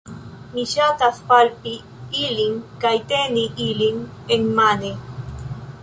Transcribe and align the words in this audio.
Mi 0.53 0.61
ŝatas 0.71 1.19
palpi 1.31 1.73
ilin 2.23 2.57
kaj 2.85 2.95
teni 3.13 3.45
ilin 3.67 4.03
enmane 4.39 4.95